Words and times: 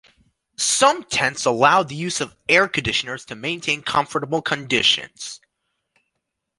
Some 0.57 1.03
tents 1.03 1.45
allow 1.45 1.83
the 1.83 1.93
use 1.93 2.21
of 2.21 2.35
air 2.49 2.67
conditioners 2.67 3.23
to 3.25 3.35
maintain 3.35 3.83
comfortable 3.83 4.41
conditions. 4.41 5.39